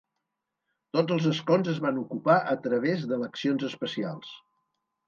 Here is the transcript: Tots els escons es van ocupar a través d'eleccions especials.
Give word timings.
Tots 0.97 1.13
els 1.17 1.27
escons 1.33 1.69
es 1.75 1.83
van 1.85 2.01
ocupar 2.05 2.39
a 2.55 2.59
través 2.65 3.07
d'eleccions 3.13 3.71
especials. 3.73 4.35